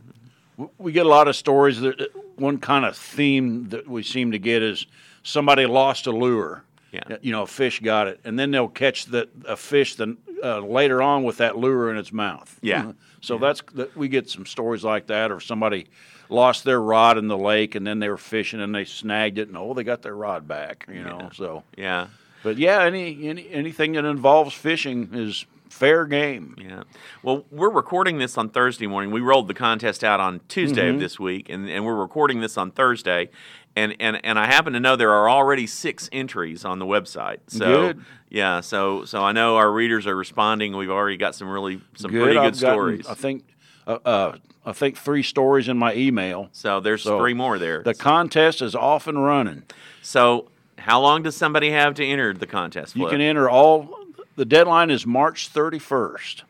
we 0.77 0.91
get 0.91 1.05
a 1.05 1.09
lot 1.09 1.27
of 1.27 1.35
stories 1.35 1.81
that 1.81 2.09
one 2.37 2.57
kind 2.59 2.85
of 2.85 2.95
theme 2.97 3.69
that 3.69 3.87
we 3.87 4.03
seem 4.03 4.31
to 4.31 4.39
get 4.39 4.63
is 4.63 4.87
somebody 5.23 5.65
lost 5.65 6.07
a 6.07 6.11
lure. 6.11 6.63
Yeah. 6.91 7.17
You 7.21 7.31
know, 7.33 7.43
a 7.43 7.47
fish 7.47 7.81
got 7.81 8.07
it, 8.07 8.19
and 8.23 8.39
then 8.39 8.49
they'll 8.51 8.67
catch 8.67 9.05
the 9.05 9.27
a 9.45 9.55
fish 9.55 9.93
then 9.95 10.17
uh, 10.43 10.59
later 10.61 11.03
on 11.03 11.23
with 11.23 11.37
that 11.37 11.55
lure 11.57 11.91
in 11.91 11.97
its 11.97 12.11
mouth. 12.11 12.57
Yeah. 12.61 12.93
So 13.21 13.37
that's 13.37 13.61
that 13.75 13.95
we 13.95 14.07
get 14.07 14.27
some 14.29 14.45
stories 14.47 14.83
like 14.83 15.05
that, 15.07 15.29
or 15.31 15.39
somebody 15.39 15.85
lost 16.29 16.63
their 16.63 16.81
rod 16.81 17.17
in 17.19 17.27
the 17.27 17.37
lake, 17.37 17.75
and 17.75 17.85
then 17.85 17.99
they 17.99 18.09
were 18.09 18.17
fishing 18.17 18.59
and 18.61 18.73
they 18.73 18.85
snagged 18.85 19.37
it, 19.37 19.49
and 19.49 19.57
oh, 19.57 19.73
they 19.75 19.83
got 19.83 20.01
their 20.01 20.15
rod 20.15 20.47
back. 20.47 20.87
You 20.91 21.03
know, 21.03 21.19
Yeah. 21.21 21.29
so 21.33 21.63
yeah. 21.77 22.07
but 22.43 22.57
yeah, 22.57 22.81
any 22.83 23.27
any 23.27 23.47
anything 23.51 23.91
that 23.93 24.05
involves 24.05 24.55
fishing 24.55 25.09
is 25.13 25.45
fair 25.69 26.05
game. 26.05 26.55
Yeah. 26.59 26.83
Well, 27.23 27.45
we're 27.51 27.69
recording 27.69 28.17
this 28.17 28.37
on 28.37 28.49
Thursday 28.49 28.87
morning. 28.87 29.11
We 29.11 29.21
rolled 29.21 29.47
the 29.47 29.53
contest 29.53 30.03
out 30.03 30.19
on 30.19 30.41
Tuesday 30.47 30.81
Mm-hmm. 30.87 30.95
of 30.95 30.99
this 30.99 31.19
week, 31.19 31.49
and, 31.49 31.69
and 31.69 31.85
we're 31.85 31.95
recording 31.95 32.41
this 32.41 32.57
on 32.57 32.71
Thursday. 32.71 33.29
And, 33.75 33.95
and 33.99 34.19
and 34.25 34.37
I 34.39 34.47
happen 34.47 34.73
to 34.73 34.79
know 34.79 34.95
there 34.95 35.11
are 35.13 35.29
already 35.29 35.67
six 35.67 36.09
entries 36.11 36.65
on 36.65 36.79
the 36.79 36.85
website. 36.85 37.37
So 37.47 37.93
Good. 37.93 38.03
yeah, 38.29 38.61
so 38.61 39.05
so 39.05 39.23
I 39.23 39.31
know 39.31 39.57
our 39.57 39.71
readers 39.71 40.07
are 40.07 40.15
responding. 40.15 40.75
We've 40.75 40.89
already 40.89 41.17
got 41.17 41.35
some 41.35 41.47
really 41.49 41.79
some 41.95 42.11
Good. 42.11 42.23
pretty 42.23 42.35
good 42.39 42.45
I've 42.55 42.59
gotten, 42.59 42.75
stories. 42.75 43.07
I 43.07 43.13
think 43.13 43.43
uh, 43.87 43.99
uh, 44.03 44.37
I 44.65 44.73
think 44.73 44.97
three 44.97 45.23
stories 45.23 45.67
in 45.69 45.77
my 45.77 45.93
email. 45.93 46.49
so 46.51 46.79
there's 46.79 47.03
So, 47.03 47.19
three 47.19 47.33
more 47.35 47.57
there. 47.59 47.83
The 47.83 47.93
contest 47.93 48.61
is 48.61 48.75
off 48.75 49.07
and 49.07 49.23
running. 49.23 49.63
so 50.01 50.49
how 50.79 50.99
long 50.99 51.21
does 51.23 51.35
somebody 51.37 51.69
have 51.71 51.93
to 51.95 52.05
enter 52.05 52.33
the 52.33 52.47
contest? 52.47 52.95
You 52.95 53.07
can 53.07 53.21
enter 53.21 53.49
all. 53.49 53.98
The 54.39 54.45
deadline 54.45 54.89
is 54.89 55.05
March 55.05 55.51
31st. 55.53 56.43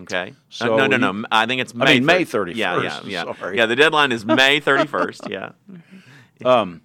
Okay. 0.00 0.32
So 0.48 0.72
Uh, 0.72 0.76
no, 0.78 0.86
no, 0.86 0.96
you- 1.08 1.20
no. 1.20 1.26
I 1.30 1.44
think 1.44 1.60
it's 1.60 1.74
May. 1.74 1.84
I 1.84 1.94
mean, 1.96 2.06
May 2.06 2.24
thir- 2.24 2.48
Yeah, 2.48 2.80
yeah, 2.80 2.90
31st, 3.00 3.04
yeah. 3.10 3.34
sorry. 3.38 3.56
Yeah, 3.58 3.66
the 3.66 3.76
deadline 3.76 4.12
is 4.12 4.24
May 4.24 4.60
31st. 4.62 5.28
yeah. 5.28 5.50
Um, 6.44 6.80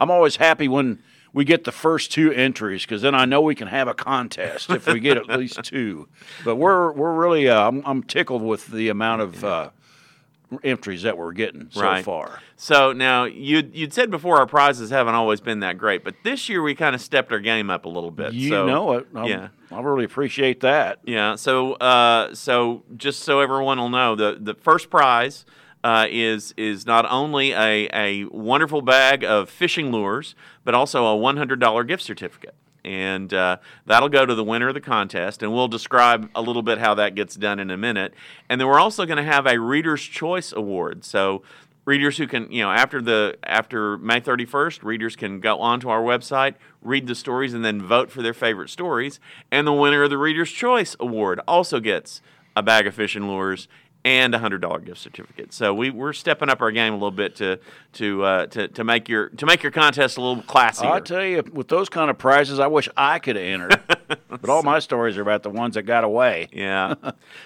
I'm 0.00 0.10
always 0.10 0.36
happy 0.36 0.66
when 0.68 0.98
we 1.32 1.44
get 1.46 1.64
the 1.64 1.72
first 1.72 2.10
two 2.12 2.30
entries 2.32 2.82
because 2.82 3.00
then 3.02 3.14
I 3.14 3.24
know 3.24 3.40
we 3.40 3.54
can 3.54 3.68
have 3.68 3.86
a 3.88 3.94
contest 3.94 4.68
if 4.68 4.86
we 4.86 4.98
get 5.00 5.16
at 5.16 5.38
least 5.38 5.62
two. 5.62 6.08
But 6.44 6.56
we're 6.56 6.90
we're 6.92 7.14
really 7.14 7.48
uh, 7.48 7.68
I'm, 7.68 7.82
I'm 7.86 8.02
tickled 8.02 8.42
with 8.42 8.66
the 8.66 8.88
amount 8.90 9.22
of 9.22 9.44
uh, 9.44 9.70
entries 10.62 11.02
that 11.02 11.18
we're 11.18 11.32
getting 11.32 11.68
so 11.70 11.80
Right. 11.82 12.04
far. 12.04 12.40
So 12.56 12.92
now 12.92 13.24
you'd 13.24 13.74
you'd 13.74 13.92
said 13.92 14.10
before 14.10 14.38
our 14.38 14.46
prizes 14.46 14.90
haven't 14.90 15.14
always 15.14 15.40
been 15.40 15.60
that 15.60 15.76
great, 15.78 16.04
but 16.04 16.14
this 16.22 16.48
year 16.48 16.62
we 16.62 16.74
kind 16.74 16.94
of 16.94 17.00
stepped 17.00 17.32
our 17.32 17.40
game 17.40 17.68
up 17.70 17.84
a 17.84 17.88
little 17.88 18.10
bit. 18.12 18.32
You 18.32 18.50
so, 18.50 18.66
know 18.66 18.92
it. 18.92 19.06
I'm- 19.14 19.26
yeah. 19.26 19.48
I 19.72 19.80
really 19.80 20.04
appreciate 20.04 20.60
that. 20.60 21.00
Yeah. 21.04 21.34
So 21.34 21.74
uh, 21.74 22.34
so 22.34 22.84
just 22.96 23.20
so 23.24 23.40
everyone 23.40 23.78
will 23.78 23.88
know, 23.88 24.14
the 24.14 24.38
the 24.40 24.54
first 24.54 24.90
prize 24.90 25.44
uh, 25.82 26.06
is 26.08 26.54
is 26.56 26.86
not 26.86 27.04
only 27.10 27.52
a 27.52 27.88
a 27.92 28.24
wonderful 28.26 28.82
bag 28.82 29.24
of 29.24 29.50
fishing 29.50 29.90
lures, 29.90 30.34
but 30.64 30.74
also 30.74 31.04
a 31.06 31.16
one 31.16 31.36
hundred 31.36 31.58
dollar 31.58 31.82
gift 31.82 32.02
certificate. 32.04 32.54
And 32.86 33.34
uh, 33.34 33.58
that'll 33.84 34.08
go 34.08 34.24
to 34.24 34.34
the 34.34 34.44
winner 34.44 34.68
of 34.68 34.74
the 34.74 34.80
contest. 34.80 35.42
And 35.42 35.52
we'll 35.52 35.68
describe 35.68 36.30
a 36.34 36.40
little 36.40 36.62
bit 36.62 36.78
how 36.78 36.94
that 36.94 37.14
gets 37.16 37.34
done 37.34 37.58
in 37.58 37.70
a 37.70 37.76
minute. 37.76 38.14
And 38.48 38.60
then 38.60 38.68
we're 38.68 38.80
also 38.80 39.04
going 39.04 39.18
to 39.18 39.24
have 39.24 39.46
a 39.46 39.58
Reader's 39.58 40.02
Choice 40.02 40.52
Award. 40.52 41.04
So 41.04 41.42
readers 41.84 42.16
who 42.16 42.28
can, 42.28 42.50
you 42.50 42.62
know, 42.62 42.70
after 42.70 43.02
the 43.02 43.36
after 43.42 43.98
May 43.98 44.20
31st, 44.20 44.84
readers 44.84 45.16
can 45.16 45.40
go 45.40 45.58
onto 45.58 45.88
our 45.88 46.00
website, 46.00 46.54
read 46.80 47.08
the 47.08 47.16
stories, 47.16 47.52
and 47.52 47.64
then 47.64 47.82
vote 47.82 48.10
for 48.10 48.22
their 48.22 48.34
favorite 48.34 48.70
stories. 48.70 49.18
And 49.50 49.66
the 49.66 49.72
winner 49.72 50.04
of 50.04 50.10
the 50.10 50.18
Reader's 50.18 50.52
Choice 50.52 50.94
Award 51.00 51.40
also 51.48 51.80
gets 51.80 52.22
a 52.54 52.62
bag 52.62 52.86
of 52.86 52.94
fishing 52.94 53.26
lures 53.26 53.68
and 54.06 54.36
a 54.36 54.38
hundred 54.38 54.60
dollar 54.60 54.78
gift 54.78 55.00
certificate. 55.00 55.52
So 55.52 55.74
we 55.74 55.90
we're 55.90 56.12
stepping 56.12 56.48
up 56.48 56.62
our 56.62 56.70
game 56.70 56.92
a 56.92 56.96
little 56.96 57.10
bit 57.10 57.34
to 57.36 57.58
to 57.94 58.22
uh, 58.22 58.46
to 58.46 58.68
to 58.68 58.84
make 58.84 59.08
your 59.08 59.30
to 59.30 59.46
make 59.46 59.64
your 59.64 59.72
contest 59.72 60.16
a 60.16 60.20
little 60.20 60.44
classier. 60.44 60.92
I 60.92 61.00
tell 61.00 61.24
you, 61.24 61.42
with 61.52 61.66
those 61.66 61.88
kind 61.88 62.08
of 62.08 62.16
prizes, 62.16 62.60
I 62.60 62.68
wish 62.68 62.88
I 62.96 63.18
could 63.18 63.36
enter. 63.36 63.68
but 64.28 64.48
all 64.48 64.62
my 64.62 64.78
stories 64.78 65.18
are 65.18 65.22
about 65.22 65.42
the 65.42 65.50
ones 65.50 65.74
that 65.74 65.82
got 65.82 66.04
away. 66.04 66.48
Yeah. 66.52 66.94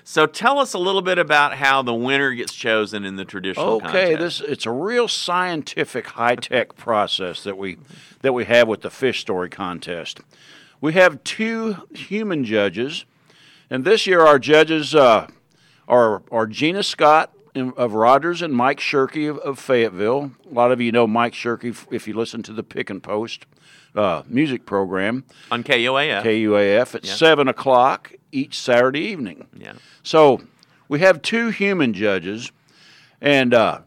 so 0.04 0.26
tell 0.26 0.58
us 0.58 0.74
a 0.74 0.78
little 0.78 1.00
bit 1.00 1.16
about 1.16 1.54
how 1.54 1.80
the 1.80 1.94
winner 1.94 2.30
gets 2.34 2.52
chosen 2.52 3.06
in 3.06 3.16
the 3.16 3.24
traditional 3.24 3.76
Okay, 3.76 4.10
contest. 4.10 4.18
this 4.18 4.40
it's 4.42 4.66
a 4.66 4.70
real 4.70 5.08
scientific, 5.08 6.08
high 6.08 6.36
tech 6.36 6.76
process 6.76 7.42
that 7.42 7.56
we 7.56 7.78
that 8.20 8.34
we 8.34 8.44
have 8.44 8.68
with 8.68 8.82
the 8.82 8.90
fish 8.90 9.22
story 9.22 9.48
contest. 9.48 10.20
We 10.82 10.92
have 10.92 11.24
two 11.24 11.78
human 11.94 12.44
judges, 12.44 13.06
and 13.70 13.86
this 13.86 14.06
year 14.06 14.20
our 14.20 14.38
judges 14.38 14.94
uh, 14.94 15.26
are 15.90 16.22
are 16.32 16.46
Gina 16.46 16.82
Scott 16.82 17.32
of 17.54 17.92
Rogers 17.94 18.40
and 18.42 18.54
Mike 18.54 18.78
Shirkey 18.78 19.28
of, 19.28 19.38
of 19.38 19.58
Fayetteville. 19.58 20.30
A 20.50 20.54
lot 20.54 20.72
of 20.72 20.80
you 20.80 20.92
know 20.92 21.06
Mike 21.06 21.32
Shirkey 21.34 21.70
f- 21.72 21.86
if 21.90 22.06
you 22.08 22.14
listen 22.14 22.42
to 22.44 22.52
the 22.52 22.62
Pick 22.62 22.88
and 22.90 23.02
Post 23.02 23.44
uh, 23.94 24.22
music 24.28 24.64
program, 24.66 25.24
on 25.50 25.64
KUAF. 25.64 26.22
KUAF, 26.22 26.94
at 26.94 27.04
Yeah. 27.04 27.12
seven 27.14 27.48
o'clock 27.48 28.12
each 28.32 28.58
Saturday 28.58 29.00
evening. 29.00 29.46
yeah. 29.58 29.72
So 30.04 30.40
we 30.88 31.00
have 31.00 31.20
two 31.22 31.48
human 31.48 31.92
judges, 31.92 32.52
and 33.20 33.52
uh, 33.52 33.80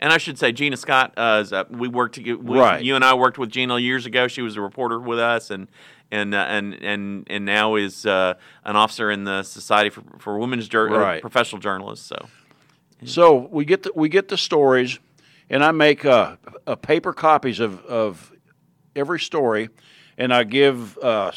And 0.00 0.12
I 0.12 0.18
should 0.18 0.38
say, 0.38 0.52
Gina 0.52 0.76
Scott, 0.76 1.12
uh, 1.16 1.40
is, 1.42 1.52
uh, 1.52 1.64
we 1.70 1.88
worked. 1.88 2.14
To, 2.16 2.34
we, 2.36 2.58
Right. 2.58 2.84
You 2.84 2.94
and 2.94 3.04
I 3.04 3.14
worked 3.14 3.36
with 3.38 3.50
Gina 3.50 3.78
years 3.78 4.06
ago. 4.06 4.28
She 4.28 4.42
was 4.42 4.56
a 4.56 4.60
reporter 4.60 5.00
with 5.00 5.18
us, 5.18 5.50
and 5.50 5.66
and 6.10 6.34
uh, 6.34 6.38
and 6.48 6.74
and 6.82 7.26
and 7.28 7.44
now 7.44 7.76
is 7.76 8.06
uh, 8.06 8.34
an 8.64 8.76
officer 8.76 9.10
in 9.10 9.24
the 9.24 9.42
Society 9.42 9.90
for, 9.90 10.02
for 10.18 10.38
Women's 10.38 10.72
uh, 10.74 10.78
Right. 10.78 11.20
Professional 11.20 11.60
Journalists. 11.60 12.06
So 12.06 12.28
So 13.04 13.48
we 13.50 13.64
get 13.64 13.84
the, 13.84 13.92
we 13.94 14.08
get 14.08 14.28
the 14.28 14.36
stories, 14.36 14.98
and 15.50 15.62
I 15.62 15.70
make 15.70 16.04
uh, 16.04 16.36
uh, 16.66 16.76
paper 16.76 17.12
copies 17.12 17.60
of, 17.60 17.84
of 17.86 18.32
every 18.96 19.20
story, 19.20 19.68
and 20.16 20.32
I 20.32 20.44
give 20.44 20.98
uh, 20.98 21.32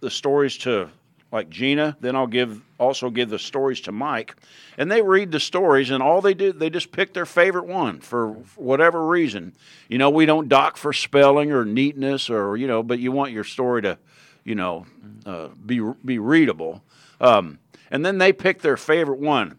the 0.00 0.10
stories 0.10 0.58
to 0.58 0.90
like 1.32 1.48
Gina. 1.48 1.96
Then 2.00 2.16
I'll 2.16 2.26
give 2.26 2.60
also 2.80 3.10
give 3.10 3.28
the 3.28 3.38
stories 3.38 3.80
to 3.82 3.92
Mike, 3.92 4.34
and 4.76 4.90
they 4.90 5.02
read 5.02 5.30
the 5.30 5.38
stories, 5.38 5.90
and 5.90 6.02
all 6.02 6.20
they 6.20 6.34
do 6.34 6.52
they 6.52 6.70
just 6.70 6.90
pick 6.90 7.12
their 7.12 7.26
favorite 7.26 7.66
one 7.66 8.00
for, 8.00 8.32
whatever 8.56 9.06
reason. 9.06 9.54
You 9.88 9.98
know, 9.98 10.10
we 10.10 10.26
don't 10.26 10.48
dock 10.48 10.76
for 10.76 10.92
spelling 10.92 11.52
or 11.52 11.64
neatness 11.64 12.30
or 12.30 12.56
you 12.56 12.66
know, 12.66 12.82
but 12.82 12.98
you 12.98 13.12
want 13.12 13.32
your 13.32 13.44
story 13.44 13.82
to, 13.82 13.98
you 14.44 14.54
know, 14.54 14.86
uh, 15.26 15.48
be 15.64 15.80
be 16.04 16.18
readable. 16.18 16.82
Um, 17.20 17.58
and 17.90 18.04
then 18.04 18.18
they 18.18 18.32
pick 18.32 18.62
their 18.62 18.76
favorite 18.76 19.20
one. 19.20 19.58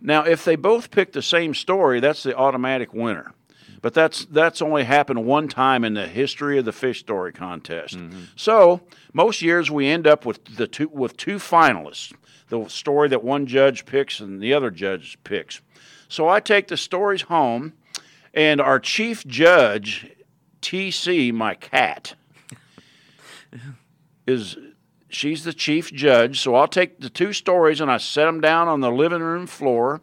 Now, 0.00 0.24
if 0.24 0.44
they 0.44 0.56
both 0.56 0.90
pick 0.90 1.12
the 1.12 1.22
same 1.22 1.54
story, 1.54 1.98
that's 2.00 2.22
the 2.24 2.36
automatic 2.36 2.92
winner. 2.92 3.32
But 3.80 3.92
that's 3.92 4.24
that's 4.26 4.62
only 4.62 4.84
happened 4.84 5.26
one 5.26 5.46
time 5.46 5.84
in 5.84 5.92
the 5.92 6.06
history 6.06 6.58
of 6.58 6.64
the 6.64 6.72
fish 6.72 7.00
story 7.00 7.32
contest. 7.34 7.98
So 8.34 8.80
most 9.12 9.42
years 9.42 9.70
we 9.70 9.86
end 9.86 10.06
up 10.06 10.24
with 10.24 10.42
the 10.56 10.66
two 10.66 10.88
with 10.88 11.18
two 11.18 11.36
finalists, 11.36 12.14
the 12.48 12.68
story 12.68 13.08
that 13.08 13.24
one 13.24 13.46
judge 13.46 13.86
picks 13.86 14.20
and 14.20 14.40
the 14.40 14.54
other 14.54 14.70
judge 14.70 15.18
picks. 15.24 15.60
So 16.08 16.28
I 16.28 16.40
take 16.40 16.68
the 16.68 16.76
stories 16.76 17.22
home, 17.22 17.72
and 18.32 18.60
our 18.60 18.78
chief 18.78 19.26
judge, 19.26 20.10
TC, 20.62 21.32
my 21.32 21.54
cat, 21.54 22.14
is 24.26 24.56
she's 25.08 25.44
the 25.44 25.52
chief 25.52 25.92
judge. 25.92 26.40
So 26.40 26.54
I'll 26.54 26.68
take 26.68 27.00
the 27.00 27.10
two 27.10 27.32
stories 27.32 27.80
and 27.80 27.90
I 27.90 27.98
set 27.98 28.26
them 28.26 28.40
down 28.40 28.68
on 28.68 28.80
the 28.80 28.90
living 28.90 29.22
room 29.22 29.46
floor. 29.46 30.00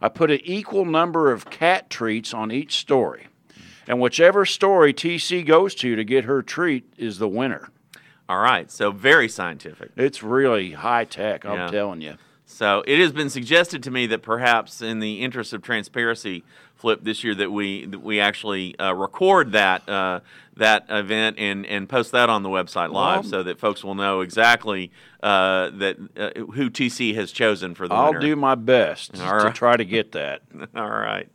I 0.00 0.08
put 0.08 0.30
an 0.30 0.40
equal 0.44 0.84
number 0.84 1.32
of 1.32 1.50
cat 1.50 1.90
treats 1.90 2.34
on 2.34 2.50
each 2.50 2.76
story. 2.76 3.28
And 3.86 4.00
whichever 4.00 4.46
story 4.46 4.94
TC 4.94 5.46
goes 5.46 5.74
to 5.76 5.96
to 5.96 6.04
get 6.04 6.24
her 6.24 6.42
treat 6.42 6.92
is 6.96 7.18
the 7.18 7.28
winner. 7.28 7.70
All 8.28 8.38
right, 8.40 8.70
so 8.70 8.90
very 8.90 9.28
scientific. 9.28 9.90
It's 9.96 10.22
really 10.22 10.72
high 10.72 11.04
tech, 11.04 11.44
I'm 11.44 11.56
Yeah. 11.58 11.66
telling 11.68 12.00
you. 12.00 12.14
So 12.46 12.84
it 12.86 12.98
has 13.00 13.10
been 13.12 13.30
suggested 13.30 13.82
to 13.84 13.90
me 13.90 14.06
that 14.06 14.22
perhaps, 14.22 14.80
in 14.82 15.00
the 15.00 15.20
interest 15.22 15.52
of 15.52 15.62
transparency, 15.62 16.44
Flip 16.76 17.00
this 17.02 17.24
year 17.24 17.34
that 17.36 17.50
we 17.50 17.86
that 17.86 18.00
we 18.02 18.20
actually 18.20 18.78
uh, 18.78 18.92
record 18.92 19.52
that 19.52 19.88
uh, 19.88 20.20
that 20.56 20.84
event 20.90 21.38
and 21.38 21.64
and 21.64 21.88
post 21.88 22.12
that 22.12 22.28
on 22.28 22.42
the 22.42 22.50
website 22.50 22.90
live, 22.92 23.22
Well- 23.22 23.30
so 23.30 23.42
that 23.44 23.58
folks 23.58 23.82
will 23.82 23.94
know 23.94 24.20
exactly 24.20 24.90
uh, 25.22 25.70
that 25.70 25.96
uh, 26.18 26.40
who 26.52 26.68
TC 26.68 27.14
has 27.14 27.32
chosen 27.32 27.74
for 27.74 27.88
the 27.88 27.94
I'll 27.94 28.08
winner. 28.08 28.20
do 28.20 28.36
my 28.36 28.54
best 28.56 29.14
to 29.14 29.52
try 29.54 29.76
to 29.78 29.84
get 29.84 30.12
that. 30.12 30.42
All 30.76 30.90
right. 30.90 31.28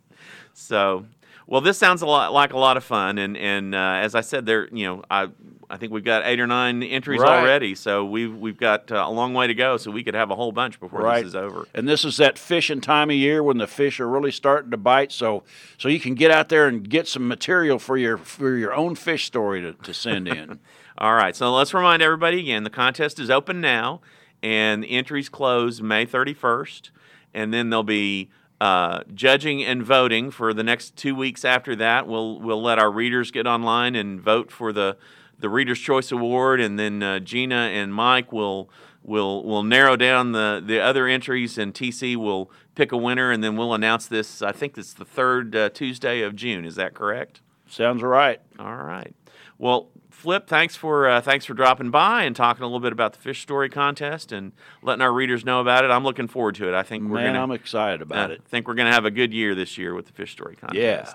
So, 0.53 1.05
well, 1.47 1.61
this 1.61 1.77
sounds 1.79 2.01
a 2.03 2.05
lot 2.05 2.31
like 2.31 2.53
a 2.53 2.59
lot 2.59 2.77
of 2.77 2.83
fun, 2.83 3.17
and 3.17 3.35
and 3.35 3.73
uh, 3.73 3.77
as 4.03 4.13
I 4.13 4.21
said, 4.21 4.45
there, 4.45 4.67
you 4.71 4.85
know, 4.85 5.03
I 5.09 5.29
I 5.71 5.77
think 5.77 5.91
we've 5.91 6.03
got 6.03 6.23
eight 6.25 6.39
or 6.39 6.47
nine 6.47 6.81
entries 6.81 7.21
Right. 7.21 7.39
already, 7.41 7.75
so 7.75 8.03
we've 8.03 8.35
we've 8.35 8.57
got 8.57 8.91
uh, 8.91 9.05
a 9.07 9.11
long 9.11 9.33
way 9.33 9.45
to 9.47 9.53
go, 9.53 9.77
so 9.77 9.91
we 9.91 10.03
could 10.03 10.15
have 10.15 10.31
a 10.31 10.35
whole 10.35 10.51
bunch 10.51 10.79
before 10.79 11.01
Right. 11.01 11.19
this 11.23 11.29
is 11.29 11.35
over. 11.35 11.67
And 11.75 11.87
this 11.87 12.03
is 12.03 12.17
that 12.17 12.39
fishing 12.39 12.81
time 12.81 13.09
of 13.09 13.15
year 13.15 13.43
when 13.43 13.57
the 13.59 13.67
fish 13.67 13.99
are 13.99 14.07
really 14.09 14.31
starting 14.31 14.71
to 14.71 14.77
bite. 14.77 15.11
So, 15.11 15.43
so 15.77 15.87
you 15.87 15.99
can 15.99 16.15
get 16.15 16.31
out 16.31 16.49
there 16.49 16.67
and 16.67 16.89
get 16.89 17.07
some 17.07 17.27
material 17.27 17.77
for 17.77 17.97
your 17.97 18.17
for 18.17 18.55
your 18.55 18.73
own 18.73 18.95
fish 18.95 19.25
story 19.25 19.61
to, 19.61 19.73
to 19.73 19.93
send 19.93 20.27
in. 20.27 20.59
All 20.97 21.13
right, 21.13 21.35
so 21.35 21.53
let's 21.53 21.73
remind 21.73 22.01
everybody 22.01 22.39
again: 22.39 22.63
the 22.63 22.69
contest 22.71 23.19
is 23.19 23.29
open 23.29 23.61
now, 23.61 24.01
and 24.41 24.83
the 24.83 24.89
entries 24.89 25.29
close 25.29 25.81
May 25.81 26.05
31st, 26.05 26.89
and 27.33 27.53
then 27.53 27.69
there'll 27.69 27.83
be 27.83 28.29
uh, 28.59 29.03
judging 29.13 29.63
and 29.63 29.83
voting 29.83 30.31
for 30.31 30.53
the 30.53 30.63
next 30.63 30.95
two 30.97 31.15
weeks 31.15 31.45
after 31.45 31.75
that. 31.75 32.07
We'll 32.07 32.39
we'll 32.39 32.61
let 32.61 32.79
our 32.79 32.91
readers 32.91 33.29
get 33.31 33.45
online 33.47 33.95
and 33.95 34.19
vote 34.19 34.51
for 34.51 34.73
the 34.73 34.97
the 35.39 35.49
Reader's 35.49 35.79
Choice 35.79 36.11
Award, 36.11 36.59
and 36.61 36.77
then 36.77 37.01
uh, 37.01 37.19
Gina 37.19 37.55
and 37.55 37.93
Mike 37.93 38.31
will 38.31 38.69
will 39.03 39.43
will 39.43 39.63
narrow 39.63 39.95
down 39.95 40.31
the 40.33 40.61
the 40.65 40.79
other 40.79 41.07
entries, 41.07 41.57
and 41.57 41.73
TC 41.73 42.15
will 42.15 42.51
pick 42.75 42.91
a 42.91 42.97
winner, 42.97 43.31
and 43.31 43.43
then 43.43 43.55
we'll 43.55 43.73
announce 43.73 44.07
this. 44.07 44.41
I 44.41 44.51
think 44.51 44.77
it's 44.77 44.93
the 44.93 45.05
third 45.05 45.55
uh, 45.55 45.69
Tuesday 45.69 46.21
of 46.21 46.35
June. 46.35 46.65
Is 46.65 46.75
that 46.75 46.93
correct? 46.93 47.41
Sounds 47.67 48.01
right. 48.01 48.41
All 48.57 48.75
right. 48.77 49.13
Well, 49.57 49.89
Flip, 50.09 50.47
thanks 50.47 50.75
for 50.75 51.07
uh, 51.07 51.21
thanks 51.21 51.45
for 51.45 51.53
dropping 51.53 51.91
by 51.91 52.23
and 52.23 52.35
talking 52.35 52.63
a 52.63 52.65
little 52.65 52.79
bit 52.81 52.91
about 52.91 53.13
the 53.13 53.19
fish 53.19 53.41
story 53.41 53.69
contest 53.69 54.31
and 54.33 54.51
letting 54.81 55.01
our 55.01 55.13
readers 55.13 55.45
know 55.45 55.61
about 55.61 55.85
it. 55.85 55.91
I'm 55.91 56.03
looking 56.03 56.27
forward 56.27 56.55
to 56.55 56.67
it. 56.67 56.73
I 56.73 56.83
think 56.83 57.03
we're 57.03 57.15
Man, 57.21 57.33
gonna 57.33 57.43
I'm 57.43 57.51
excited 57.51 58.01
about 58.01 58.31
uh, 58.31 58.33
it. 58.33 58.43
think 58.45 58.67
we're 58.67 58.73
gonna 58.73 58.91
have 58.91 59.05
a 59.05 59.11
good 59.11 59.33
year 59.33 59.55
this 59.55 59.77
year 59.77 59.93
with 59.93 60.07
the 60.07 60.11
fish 60.11 60.31
story 60.33 60.55
contest. 60.57 60.77
Yeah. 60.81 61.13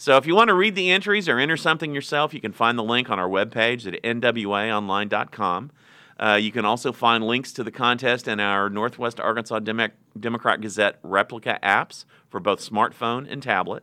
So 0.00 0.16
if 0.16 0.28
you 0.28 0.36
want 0.36 0.46
to 0.46 0.54
read 0.54 0.76
the 0.76 0.92
entries 0.92 1.28
or 1.28 1.40
enter 1.40 1.56
something 1.56 1.92
yourself, 1.92 2.32
you 2.32 2.40
can 2.40 2.52
find 2.52 2.78
the 2.78 2.84
link 2.84 3.10
on 3.10 3.18
our 3.18 3.28
webpage 3.28 3.84
at 3.84 4.00
nwaonline.com. 4.04 5.72
Uh, 6.20 6.38
you 6.40 6.52
can 6.52 6.64
also 6.64 6.92
find 6.92 7.26
links 7.26 7.50
to 7.54 7.64
the 7.64 7.72
contest 7.72 8.28
in 8.28 8.38
our 8.38 8.70
Northwest 8.70 9.18
Arkansas 9.18 9.58
Demo- 9.58 9.90
Democrat 10.18 10.60
Gazette 10.60 11.00
replica 11.02 11.58
apps 11.64 12.04
for 12.30 12.38
both 12.38 12.60
smartphone 12.60 13.26
and 13.28 13.42
tablet. 13.42 13.82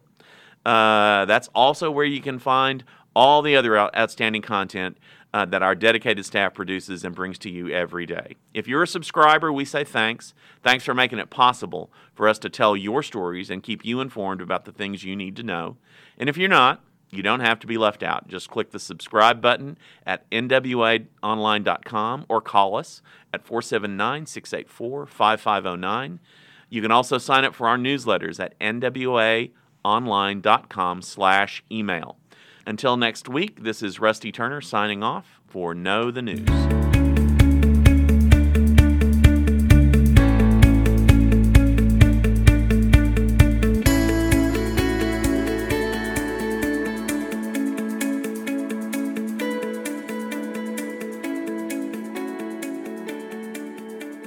Uh, 0.66 1.26
that's 1.26 1.50
also 1.54 1.92
where 1.92 2.06
you 2.06 2.22
can 2.22 2.40
find 2.40 2.86
all 3.16 3.42
the 3.42 3.56
other 3.56 3.78
outstanding 3.78 4.42
content 4.42 4.98
uh, 5.34 5.46
that 5.46 5.62
our 5.62 5.76
dedicated 5.76 6.26
staff 6.26 6.54
produces 6.54 7.04
and 7.04 7.14
brings 7.14 7.38
to 7.40 7.50
you 7.50 7.70
every 7.70 8.06
day. 8.06 8.38
If 8.54 8.68
you're 8.68 8.84
a 8.84 8.88
subscriber, 8.88 9.52
we 9.52 9.66
say 9.66 9.84
thanks. 9.84 10.34
Thanks 10.64 10.86
for 10.86 10.94
making 10.94 11.20
it 11.20 11.30
possible 11.30 11.92
for 12.14 12.30
us 12.30 12.40
to 12.40 12.50
tell 12.50 12.78
your 12.78 13.04
stories 13.04 13.50
and 13.50 13.62
keep 13.62 13.84
you 13.84 14.00
informed 14.00 14.42
about 14.42 14.66
the 14.66 14.72
things 14.72 15.04
you 15.04 15.16
need 15.16 15.36
to 15.36 15.44
know. 15.44 15.78
And 16.18 16.30
if 16.30 16.38
you're 16.38 16.48
not, 16.48 16.82
you 17.12 17.22
don't 17.22 17.42
have 17.42 17.60
to 17.60 17.68
be 17.68 17.78
left 17.78 18.02
out. 18.04 18.28
Just 18.28 18.50
click 18.50 18.72
the 18.72 18.80
subscribe 18.80 19.42
button 19.42 19.78
at 20.06 20.30
nwaonline.com 20.32 22.26
or 22.30 22.42
call 22.42 22.78
us 22.78 23.02
at 23.34 23.46
479 23.46 24.26
684 24.26 25.06
5509. 25.06 26.20
You 26.70 26.82
can 26.82 26.92
also 26.92 27.18
sign 27.18 27.44
up 27.46 27.54
for 27.54 27.68
our 27.68 27.78
newsletters 27.78 28.40
at 28.40 28.58
nwaonline.com 28.60 31.02
slash 31.02 31.64
email. 31.72 32.18
Until 32.68 32.98
next 32.98 33.30
week, 33.30 33.64
this 33.64 33.84
is 33.84 34.00
Rusty 34.00 34.32
Turner 34.32 34.60
signing 34.60 35.04
off 35.04 35.40
for 35.48 35.76
Know 35.76 36.10
the 36.10 36.24
News. 36.24 36.85